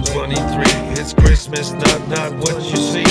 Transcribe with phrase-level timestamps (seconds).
[0.00, 1.00] 2023.
[1.00, 3.04] It's Christmas, not not what you see.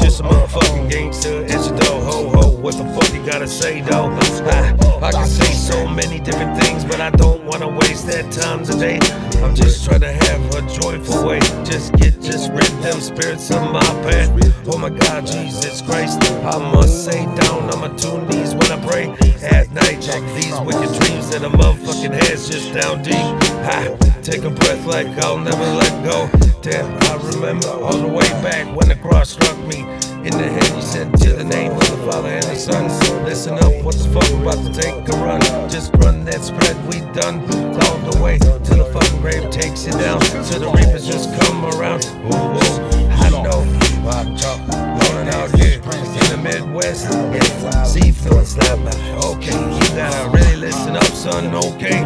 [0.00, 1.44] Just a motherfucking gangster.
[1.44, 2.50] It's a dough ho ho.
[2.60, 4.10] What the fuck you gotta say though?
[4.10, 8.64] I, I can say so many different things, but I don't wanna waste that time
[8.64, 8.98] today.
[9.42, 11.40] I'm just trying to have a joyful way.
[11.64, 14.30] Just get just rid them spirits of my path.
[14.66, 16.18] Oh my God, Jesus Christ.
[16.44, 19.10] I must say down on my two knees when I pray
[19.42, 20.00] at night.
[20.00, 24.13] Check these wicked dreams that a motherfucking has just down deep.
[24.24, 26.30] Take a breath like I'll never let go.
[26.62, 29.80] Damn, I remember all the way back when the cross struck me
[30.24, 30.68] in the head.
[30.74, 32.88] You said to the name of the Father and the Son.
[33.24, 35.40] Listen up, what the fuck about to take a run?
[35.68, 37.40] Just run that spread we done
[37.84, 40.20] all the way till the fucking grave takes you down.
[40.20, 42.02] Till the reapers just come around.
[42.24, 47.04] Ooh, I know rolling out here in the Midwest.
[47.10, 48.78] Yeah, seafood slap.
[49.24, 51.54] Okay, you gotta really listen up, son.
[51.54, 52.00] Okay,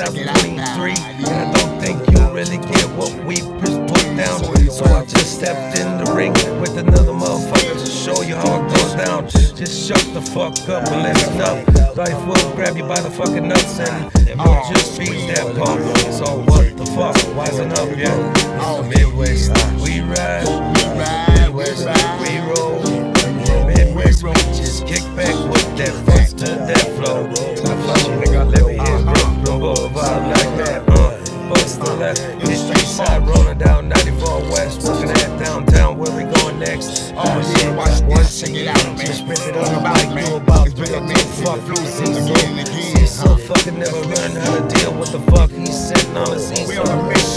[0.00, 4.70] it's 2023, and I don't think you really get what we just put down.
[4.70, 8.68] So I just stepped in the ring with another motherfucker to show you how it
[8.68, 9.28] goes down.
[9.28, 11.96] Just shut the fuck up and listen up.
[11.96, 15.80] Life will grab you by the fucking nuts and you'll just beat that pump.
[16.14, 17.16] So what the fuck?
[17.34, 18.14] Wisen up, yeah.
[18.88, 19.50] Midwest,
[19.82, 20.46] we ride.
[21.40, 21.86] Midwest,
[22.22, 22.82] we roll.
[23.66, 26.77] Midwest, we just kick back with that to that
[32.98, 35.98] side, rolling down 94 West, looking at downtown.
[35.98, 37.14] Where we going next?
[37.14, 38.74] Oh yeah, watch once again.
[38.98, 43.06] Just rip it up like you about to fuck season.
[43.06, 46.66] So fucking never learned how to deal with the fuck he's sitting on the seat.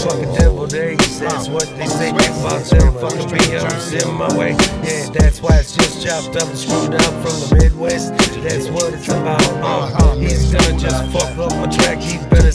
[0.02, 4.50] Fucking devil days, that's what they say about them fucking BMs in my way.
[4.82, 8.10] Yeah, that's why it's just chopped up and screwed up from the Midwest.
[8.42, 9.42] That's what it's about.
[9.62, 11.81] Uh, he's gonna just fuck up my track.
[11.81, 11.81] He better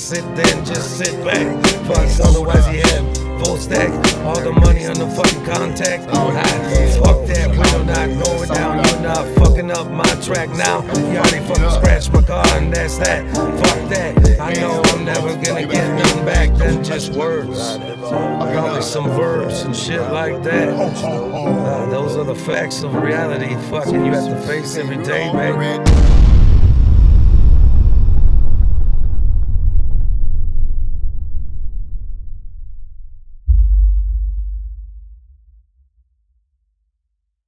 [0.08, 1.46] sit then, just sit back.
[1.86, 3.92] Fuck, otherwise he had full stack.
[4.24, 6.08] All the money on the fucking contact.
[6.08, 8.86] I, fuck that, we do not go it down.
[8.86, 10.82] You're not fucking up my track now.
[10.96, 13.28] You already fucking scratched my car, and that's that.
[13.36, 14.40] Fuck that.
[14.40, 17.78] I know I'm never gonna get nothing back than just words.
[18.00, 20.70] Probably some verbs and shit like that.
[20.70, 23.54] Uh, those are the facts of reality.
[23.70, 26.27] Fucking you have to face every day, man.